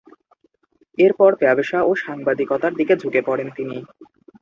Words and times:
এরপর, 0.97 1.31
ব্যবসা 1.41 1.79
ও 1.83 2.01
সাংবাদিকতার 2.03 2.73
দিকে 2.75 2.93
ঝুঁকে 3.01 3.21
পড়েন 3.27 3.47
তিনি। 3.57 3.77